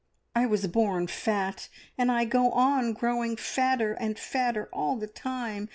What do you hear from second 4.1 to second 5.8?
fatter all the time.